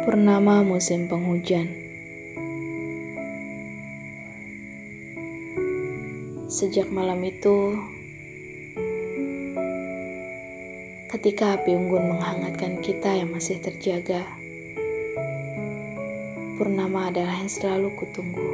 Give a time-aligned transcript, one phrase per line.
[0.00, 1.68] Purnama musim penghujan.
[6.48, 7.76] Sejak malam itu,
[11.12, 14.24] ketika api unggun menghangatkan kita yang masih terjaga,
[16.56, 18.52] Purnama adalah yang selalu kutunggu.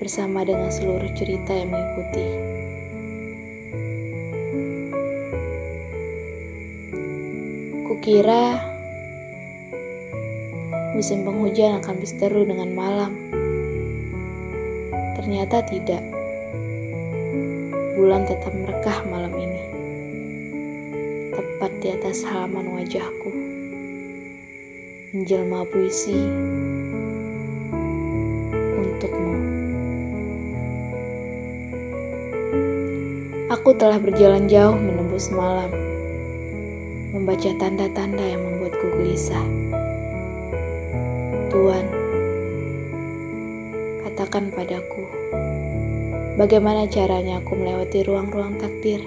[0.00, 2.28] Bersama dengan seluruh cerita yang mengikuti.
[7.84, 8.75] Kukira
[10.96, 13.12] musim penghujan akan berseteru dengan malam.
[15.12, 16.00] Ternyata tidak.
[18.00, 19.62] Bulan tetap merekah malam ini.
[21.36, 23.28] Tepat di atas halaman wajahku.
[25.12, 26.16] Menjelma puisi
[28.80, 29.36] untukmu.
[33.52, 35.68] Aku telah berjalan jauh menembus malam.
[37.12, 39.65] Membaca tanda-tanda yang membuatku gelisah.
[41.56, 41.88] Tuhan,
[44.04, 45.08] katakan padaku,
[46.36, 49.00] bagaimana caranya aku melewati ruang-ruang takdir,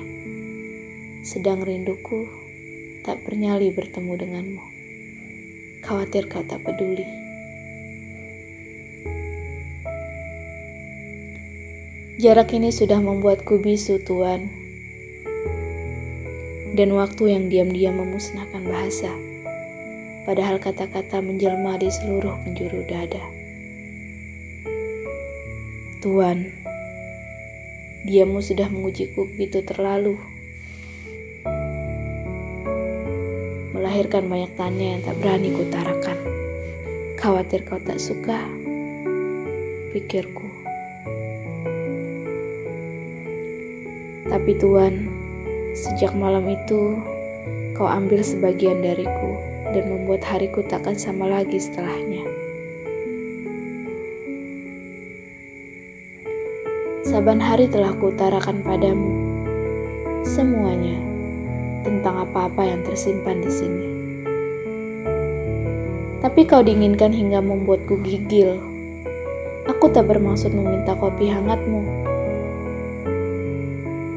[1.22, 2.26] sedang rinduku
[3.06, 4.64] tak bernyali bertemu denganmu.
[5.86, 7.06] Khawatir kau tak peduli.
[12.18, 14.50] Jarak ini sudah membuatku bisu, Tuhan.
[16.74, 19.14] Dan waktu yang diam-diam memusnahkan bahasa
[20.28, 23.24] padahal kata-kata menjelma di seluruh penjuru dada.
[26.00, 26.48] Tuan,
[28.08, 30.16] diamu sudah mengujiku begitu terlalu.
[33.76, 36.18] Melahirkan banyak tanya yang tak berani kutarakan.
[37.20, 38.48] Khawatir kau tak suka,
[39.92, 40.48] pikirku.
[44.30, 45.10] Tapi Tuan,
[45.76, 46.96] sejak malam itu
[47.76, 49.36] kau ambil sebagian dariku
[49.74, 52.26] dan membuat hariku takkan sama lagi setelahnya.
[57.10, 59.10] Saban hari telah kuutarakan padamu
[60.22, 60.94] semuanya
[61.82, 63.88] tentang apa-apa yang tersimpan di sini.
[66.20, 68.62] Tapi kau diinginkan hingga membuatku gigil.
[69.66, 71.82] Aku tak bermaksud meminta kopi hangatmu.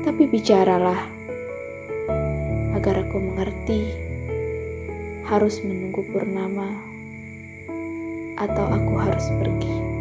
[0.04, 1.08] Tapi bicaralah
[2.76, 4.11] agar aku mengerti
[5.26, 6.72] harus menunggu purnama
[8.38, 9.91] atau aku harus pergi.